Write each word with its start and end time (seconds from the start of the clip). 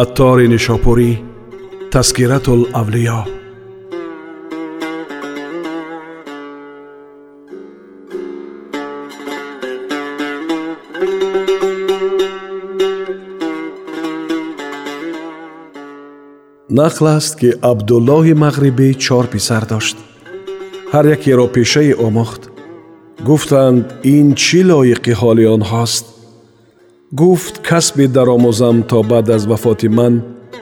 аттори 0.00 0.46
нишопурӣ 0.54 1.10
таскиратулавлиё 1.92 3.20
нақл 16.80 17.06
аст 17.16 17.32
ки 17.40 17.50
абдуллоҳи 17.70 18.34
мағрибӣ 18.44 18.88
чор 19.04 19.24
писар 19.34 19.62
дошт 19.72 19.96
ҳар 20.92 21.04
якеро 21.16 21.46
пешае 21.54 21.94
омӯхт 22.06 22.42
гуфтанд 23.28 23.84
ин 24.16 24.26
чӣ 24.42 24.60
лоиқи 24.70 25.12
ҳоли 25.20 25.44
онҳост 25.56 26.04
гуфт 27.20 27.54
касбе 27.68 28.06
даромӯзам 28.16 28.76
то 28.90 28.98
баъд 29.10 29.26
аз 29.36 29.42
вафоти 29.50 29.88
ман 29.88 30.14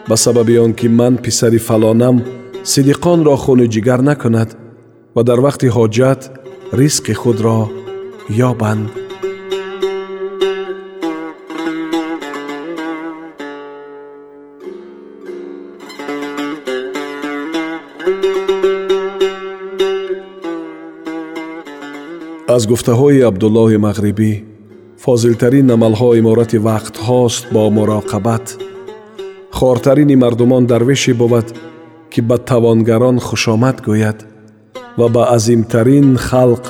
ба 0.08 0.16
сабаби 0.16 0.58
он 0.64 0.72
ки 0.78 0.88
ман 0.88 1.14
писари 1.24 1.58
фалонам 1.68 2.16
сидиқонро 2.72 3.36
хуни 3.42 3.66
ҷигар 3.74 4.00
накунад 4.08 4.50
ва 5.14 5.22
дар 5.28 5.38
вақти 5.46 5.66
ҳоҷат 5.76 6.20
ризқи 6.80 7.14
худро 7.22 7.58
ёбанд 8.50 8.86
аз 22.56 22.62
гуфтаҳои 22.70 23.26
абдуллоҳи 23.30 23.78
мағрибӣ 23.86 24.32
фозилтарин 25.07 25.67
амалҳо 25.75 26.09
иморати 26.21 26.57
вақтҳост 26.67 27.43
бо 27.53 27.63
муроқабат. 27.77 28.45
Хортарини 29.57 30.15
мардумон 30.23 30.63
дарвеше 30.71 31.13
бовад 31.21 31.47
ки 32.11 32.19
ба 32.29 32.37
тавонгарон 32.49 33.17
хушомад 33.27 33.77
гӯяд 33.87 34.19
ва 34.99 35.07
ба 35.15 35.23
азимтарин 35.35 36.07
халқ 36.27 36.63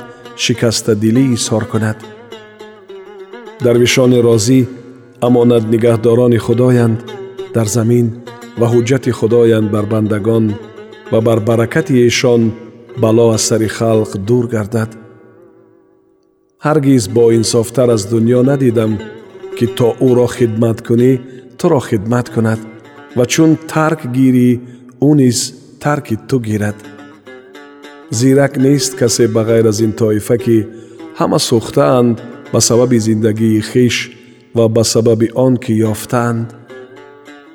шикастадилӣ 0.44 1.23
изҳор 1.35 1.63
кунад. 1.71 1.97
Дарвишони 3.66 4.19
розӣ 4.27 4.59
амонатнигаҳдорони 5.27 6.39
худоянд 6.45 6.99
дар 7.55 7.67
замин 7.75 8.07
ва 8.59 8.67
ҳуҷҷати 8.73 9.11
худоянд 9.19 9.67
бар 9.75 9.85
бандагон 9.94 10.45
ва 11.11 11.19
бар 11.27 11.39
баракати 11.49 11.94
эшон 12.09 12.41
бало 13.03 13.25
аз 13.35 13.44
сари 13.49 13.69
халқ 13.77 14.11
дур 14.27 14.45
гардад 14.55 14.91
ҳаргиз 16.66 17.03
боинсофтар 17.17 17.89
аз 17.95 18.03
дуньё 18.11 18.41
надидам 18.50 18.91
ки 19.58 19.66
то 19.77 19.88
ӯро 20.09 20.27
хидмат 20.36 20.77
кунӣ 20.88 21.11
туро 21.59 21.80
хидмат 21.88 22.27
кунад. 22.33 22.59
Ва 23.17 23.25
чун 23.33 23.52
тарк 23.72 24.02
гирӣ 24.16 24.50
ӯ 25.08 25.09
низ 25.19 25.39
тарки 25.83 26.16
ту 26.28 26.38
гирад. 26.47 26.78
Зирак 28.17 28.53
нест 28.66 28.91
касе 29.00 29.25
ба 29.35 29.41
ғайр 29.50 29.66
аз 29.72 29.80
ин 29.85 29.94
тоифа 30.00 30.38
ки 30.44 30.57
ҳама 31.19 31.40
сӯхтаанд 31.47 32.16
ба 32.53 32.59
сабаби 32.68 33.00
зиндагии 33.07 33.62
хиш 33.69 33.95
ва 34.57 34.66
ба 34.75 34.84
сабаби 34.94 35.28
он 35.45 35.53
ки 35.63 35.74
ёфтаанд. 35.94 36.47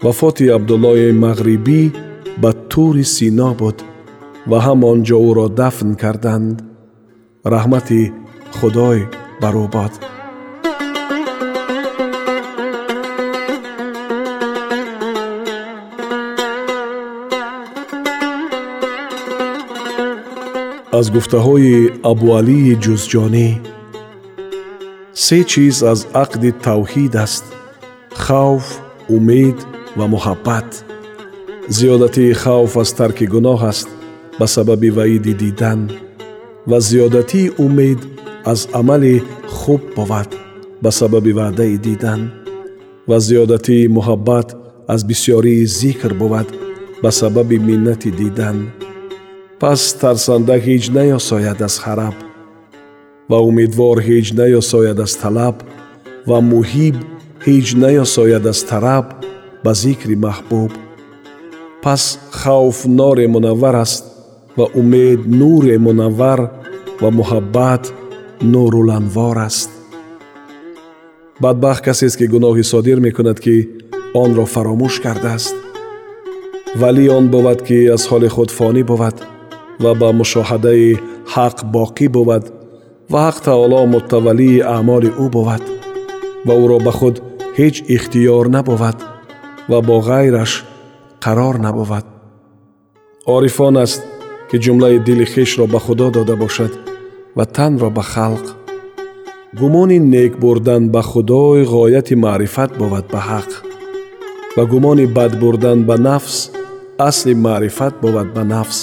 Вафоти 0.04 0.46
абдуллои 0.56 1.08
мағрибӣ 1.24 1.82
ба 2.42 2.50
тури 2.70 3.04
сино 3.14 3.50
буд 3.60 3.78
ва 4.50 4.58
ҳамон 4.66 4.98
ҷо 5.08 5.16
ӯро 5.28 5.46
дафн 5.60 5.90
карданд. 6.02 6.56
Раҳмати 7.54 8.02
خدای 8.62 9.06
بر 9.40 9.56
از 20.92 21.12
گفته 21.12 21.38
های 21.38 21.90
ابو 22.04 22.38
علی 22.38 22.76
جزجانی 22.76 23.60
سه 25.12 25.44
چیز 25.44 25.82
از 25.82 26.06
عقد 26.14 26.60
توحید 26.60 27.16
است 27.16 27.52
خوف، 28.14 28.78
امید 29.10 29.66
و 29.96 30.08
محبت. 30.08 30.84
زیادتی 31.68 32.34
خوف 32.34 32.76
از 32.76 32.94
ترک 32.94 33.24
گناه 33.24 33.64
است 33.64 33.88
به 34.38 34.46
سبب 34.46 34.96
وعید 34.96 35.38
دیدن 35.38 35.88
و 36.68 36.80
زیادتی 36.80 37.50
امید 37.58 38.12
аз 38.44 38.69
амали 38.72 39.22
хуб 39.48 39.80
бовад 39.97 40.30
ба 40.82 40.91
сабаби 40.92 41.32
ваъдаи 41.32 41.78
дидан 41.78 42.30
ва 43.08 43.19
зиёдатии 43.20 43.88
муҳаббат 43.97 44.48
аз 44.88 45.00
бисьёрии 45.04 45.66
зикр 45.66 46.14
бовад 46.14 46.48
ба 47.02 47.10
сабаби 47.12 47.58
миннати 47.58 48.10
дидан. 48.10 48.56
Пас 49.60 49.82
тарсанда 50.00 50.56
ҳеҷ 50.66 50.84
наёсояд 50.98 51.60
аз 51.69 51.75
хараб 51.84 52.16
ва 53.31 53.38
умедвор 53.48 53.97
ҳеҷ 54.08 54.26
наёсояд 54.41 54.98
аз 55.06 55.12
талаб 55.22 55.56
ва 56.28 56.38
муҳиб 56.52 56.97
ҳеҷ 57.47 57.66
наёсояд 57.84 58.44
аз 58.52 58.60
тараб 58.70 59.06
ба 59.64 59.72
зикри 59.82 60.16
маҳбуб. 60.26 60.72
Пас 61.82 62.02
хавф 62.41 62.78
нори 63.00 63.26
мунаввар 63.34 63.76
аст 63.84 64.04
ва 64.58 64.66
умед 64.81 65.20
нуре 65.41 65.76
мунаввар 65.86 66.41
ва 67.02 67.08
муҳаббат 67.19 67.82
нуруланвор 68.41 69.38
аст 69.38 69.69
бадбахт 71.41 71.83
касест 71.85 72.17
ки 72.17 72.25
гуноҳи 72.33 72.63
содир 72.63 72.99
мекунад 72.99 73.39
ки 73.45 73.55
онро 74.23 74.45
фаромӯш 74.53 74.95
кардааст 75.05 75.55
валӣ 76.81 77.05
он 77.17 77.25
бовад 77.35 77.59
ки 77.67 77.77
аз 77.95 78.03
ҳоли 78.09 78.29
худ 78.35 78.49
фонӣ 78.57 78.83
бовад 78.91 79.15
ва 79.83 79.91
ба 80.01 80.09
мушоҳадаи 80.19 80.99
ҳақ 81.33 81.57
боқӣ 81.75 82.07
бовад 82.17 82.43
ва 83.11 83.19
ҳақ 83.27 83.38
таоло 83.47 83.79
муттавалии 83.95 84.65
аъмоли 84.75 85.09
ӯ 85.23 85.25
бовад 85.35 85.63
ва 86.47 86.53
ӯро 86.63 86.77
ба 86.85 86.91
худ 86.99 87.15
ҳеҷ 87.59 87.75
ихтиёр 87.95 88.45
набовад 88.55 88.97
ва 89.69 89.79
бо 89.88 89.95
ғайраш 90.09 90.51
қарор 91.23 91.55
набовад 91.65 92.05
орифон 93.35 93.75
аст 93.85 94.01
ки 94.49 94.57
ҷумлаи 94.63 94.97
дили 95.07 95.25
хишро 95.33 95.65
ба 95.73 95.79
худо 95.85 96.07
дода 96.17 96.35
бошад 96.43 96.71
Ва 97.37 97.44
танро 97.47 97.91
ба 97.91 98.03
халқ. 98.03 98.44
Гумони 99.59 99.98
нек 99.98 100.32
бурдан 100.41 100.88
ба 100.88 101.03
худой 101.03 101.65
ғояти 101.65 102.15
маърифат 102.15 102.70
бовад 102.78 103.06
ба 103.12 103.20
ҳақ 103.31 103.50
ва 104.56 104.65
гумони 104.66 105.06
бад 105.06 105.32
бурдан 105.41 105.78
ба 105.88 105.97
нафс 105.98 106.50
асли 106.98 107.34
маърифат 107.34 107.94
бовад 108.03 108.28
ба 108.34 108.44
нафс. 108.44 108.81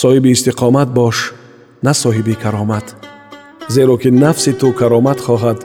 Соҳиби 0.00 0.30
истиқомат 0.36 0.88
бош 0.98 1.34
на 1.82 1.92
соҳиби 2.02 2.34
каромат 2.42 2.86
зеро 3.68 3.96
ки 4.02 4.10
нафси 4.10 4.52
ту 4.60 4.68
каромат 4.80 5.18
хоҳад 5.26 5.58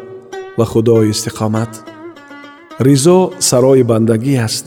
ва 0.58 0.66
худо 0.66 0.98
истиқомат. 1.14 1.72
Ризо 2.86 3.20
сарои 3.40 3.84
бандагӣ 3.84 4.36
аст 4.48 4.66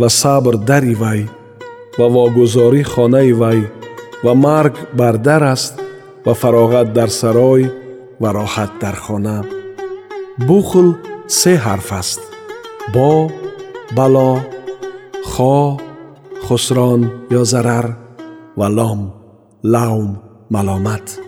ва 0.00 0.08
сабр 0.20 0.54
дари 0.68 0.94
вай 1.02 1.20
ва 1.98 2.06
вогузорӣ 2.14 2.82
хонаи 2.92 3.32
вай 3.32 3.60
ва 4.24 4.32
марг 4.34 4.74
бар 4.98 5.14
дар 5.18 5.42
аст 5.54 5.81
و 6.26 6.34
فراغت 6.34 6.92
در 6.92 7.06
سرای 7.06 7.70
و 8.20 8.26
راحت 8.26 8.78
در 8.80 8.92
خانه. 8.92 9.42
بخل 10.48 10.92
سه 11.26 11.56
حرف 11.56 11.92
است 11.92 12.20
با 12.94 13.30
بلا 13.96 14.40
خا 15.24 15.76
خسران 16.44 17.12
یا 17.30 17.44
ضرر 17.44 17.90
و 18.56 18.62
لام 18.64 19.14
لام، 19.64 20.22
ملامت. 20.50 21.18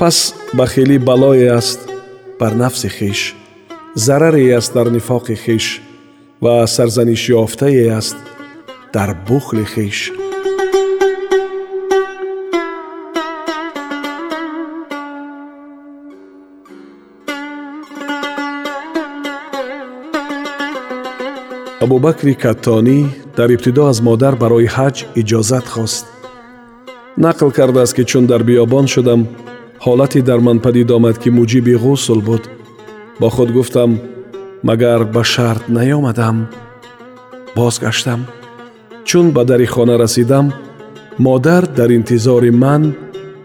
پس 0.00 0.34
بخیلی 0.58 0.98
بلای 0.98 1.48
است 1.48 1.88
بر 2.38 2.54
نفس 2.54 2.86
خیش 2.86 3.34
ضرری 3.96 4.52
است 4.54 4.74
در 4.74 4.88
نفاق 4.88 5.34
خیش 5.34 5.80
و 6.42 6.66
سرزنش 6.66 7.28
یافته 7.28 7.92
است 7.96 8.16
در 8.92 9.14
بخل 9.14 9.64
خیش. 9.64 10.12
Абубакри 21.82 22.34
каттонӣ 22.34 22.98
дар 23.36 23.48
ибтидо 23.56 23.82
аз 23.92 23.98
модар 24.08 24.34
барои 24.42 24.68
ҳаҷ 24.76 24.96
иҷозат 25.20 25.66
хост. 25.74 26.04
Нақл 27.24 27.50
кардааст 27.58 27.94
ки 27.96 28.04
чун 28.10 28.24
дар 28.30 28.42
биёбон 28.48 28.86
шудам 28.94 29.20
ҳолате 29.84 30.20
дар 30.28 30.40
ман 30.46 30.58
падид 30.64 30.90
омад 30.96 31.16
ки 31.22 31.28
муҷиби 31.38 31.74
ғусл 31.84 32.20
буд. 32.28 32.42
Бо 33.20 33.28
худ 33.34 33.50
гуфтам 33.56 33.90
магар 34.68 35.00
ба 35.14 35.22
шарт 35.32 35.64
наёмадам 35.76 36.36
бозгаштам. 37.56 38.20
Чун 39.08 39.26
ба 39.36 39.42
дари 39.50 39.66
хона 39.74 39.94
расидам 40.02 40.46
модар 41.18 41.62
дар 41.78 41.90
интизори 41.98 42.50
ман 42.64 42.82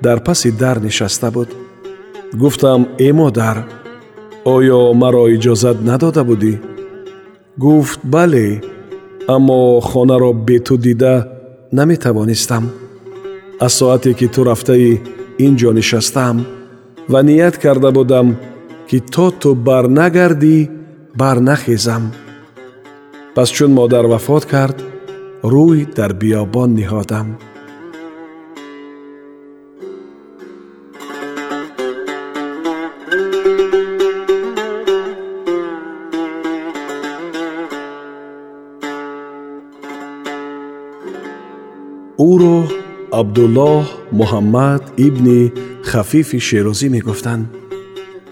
дар 0.06 0.18
паси 0.28 0.50
дар 0.52 0.78
нишаста 0.86 1.30
буд. 1.32 1.50
Гуфтам 2.42 2.82
э 3.08 3.10
модар 3.20 3.58
оё 4.56 4.80
маро 5.02 5.24
иҷозат 5.36 5.78
надода 5.90 6.24
будӣ 6.30 6.54
гуфт 7.59 8.01
бале 8.05 8.63
аммо 9.35 9.81
хонаро 9.81 10.33
бе 10.33 10.59
ту 10.67 10.77
дида 10.77 11.15
наметавонистам 11.73 12.65
аз 13.61 13.73
соате 13.79 14.13
ки 14.19 14.27
ту 14.35 14.41
рафтаӣ 14.45 14.93
ин 15.45 15.53
ҷо 15.61 15.71
нишастаам 15.79 16.37
ва 17.13 17.21
ният 17.29 17.57
карда 17.63 17.91
будам 17.99 18.29
ки 18.89 18.99
то 19.15 19.27
ту 19.41 19.55
барнагардӣ 19.67 20.57
барнахезам 21.21 22.05
пас 23.35 23.49
чун 23.57 23.71
модар 23.79 24.05
вафот 24.13 24.45
кард 24.53 24.79
рӯй 25.53 25.79
дар 25.97 26.13
биёбон 26.21 26.71
ниҳодам 26.79 27.27
عبدالله 43.18 43.86
محمد 44.12 44.82
ابن 44.98 45.52
خفیف 45.84 46.36
شیرازی 46.36 46.90
می 46.90 47.02
گفتند 47.02 47.50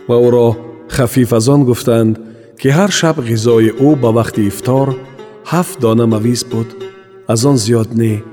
و 0.07 0.13
او 0.13 0.31
را 0.31 0.57
خفیف 0.89 1.33
از 1.33 1.49
آن 1.49 1.63
گفتند 1.63 2.19
که 2.59 2.71
هر 2.71 2.89
شب 2.89 3.15
غذای 3.15 3.69
او 3.69 3.95
به 3.95 4.07
وقت 4.07 4.39
افتار 4.39 4.95
هفت 5.45 5.79
دانه 5.79 6.05
مویز 6.05 6.43
بود. 6.43 6.73
از 7.27 7.45
آن 7.45 7.55
زیاد 7.55 7.87
نه. 7.95 8.23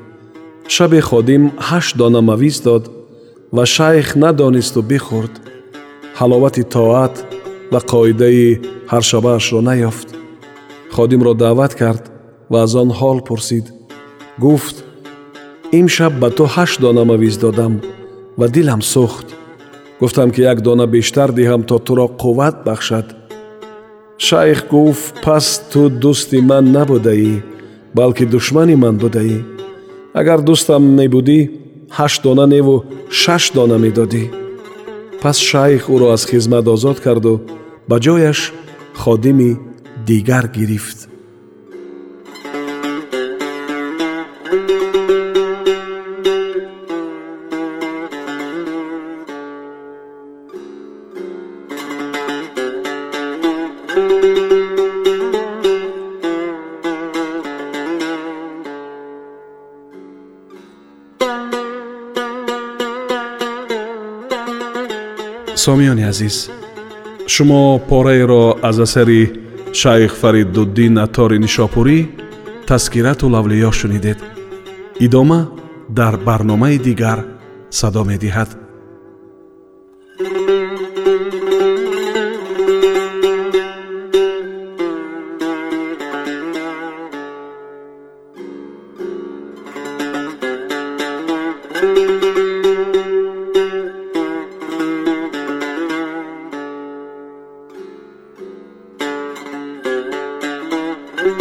شب 0.68 1.00
خادم 1.00 1.52
هشت 1.60 1.98
دانه 1.98 2.20
مویز 2.20 2.62
داد 2.62 2.90
و 3.52 3.64
شیخ 3.64 4.16
ندانست 4.16 4.76
و 4.76 4.82
بخورد. 4.82 5.40
حلاوت 6.14 6.60
طاعت 6.60 7.24
و 7.72 7.76
قاعده 7.76 8.60
هر 8.86 9.00
شبهش 9.00 9.52
را 9.52 9.60
نیافت. 9.60 10.14
خادم 10.90 11.22
را 11.22 11.32
دعوت 11.32 11.74
کرد 11.74 12.10
و 12.50 12.56
از 12.56 12.76
آن 12.76 12.90
حال 12.90 13.20
پرسید. 13.20 13.72
گفت 14.40 14.84
имшаб 15.79 16.13
ба 16.21 16.29
ту 16.37 16.43
ҳашт 16.55 16.79
дона 16.81 17.03
мавиз 17.11 17.37
додам 17.37 17.73
ва 18.39 18.47
дилам 18.55 18.81
сӯхт 18.93 19.27
гуфтам 19.99 20.29
ки 20.31 20.41
як 20.41 20.61
дона 20.61 20.85
бештар 20.87 21.29
диҳам 21.31 21.61
то 21.69 21.75
туро 21.79 22.07
қувват 22.21 22.55
бахшад 22.65 23.07
шайх 24.17 24.59
гуфт 24.71 25.13
пас 25.23 25.47
ту 25.71 25.81
дӯсти 26.03 26.39
ман 26.49 26.65
набудаӣ 26.75 27.35
балки 27.97 28.25
душмани 28.25 28.75
ман 28.83 28.95
будаӣ 29.03 29.37
агар 30.19 30.39
дӯстам 30.47 30.83
мебудӣ 30.97 31.39
ҳашт 31.97 32.19
дона 32.25 32.45
неву 32.53 32.75
шаш 33.21 33.43
дона 33.55 33.77
медодӣ 33.85 34.23
пас 35.21 35.37
шайх 35.49 35.83
ӯро 35.93 36.07
аз 36.15 36.23
хизмат 36.29 36.65
озод 36.75 36.97
карду 37.05 37.33
ба 37.89 37.97
ҷояш 38.05 38.39
ходими 39.01 39.51
дигар 40.09 40.45
гирифт 40.57 40.99
Сомиёни 65.64 66.04
азиз 66.12 66.50
шумо 67.32 67.78
пораеро 67.88 68.44
аз 68.68 68.78
асари 68.86 69.22
шайх 69.80 70.12
фариддуддин 70.20 70.94
аттори 71.04 71.38
нишопурӣ 71.44 71.98
таскирату 72.68 73.26
лавлиё 73.34 73.70
шунидед. 73.80 74.18
Идома 75.06 75.40
дар 75.88 76.14
барномаи 76.26 76.78
дигар 76.78 77.18
садо 77.70 78.02
медиҳад 78.10 78.50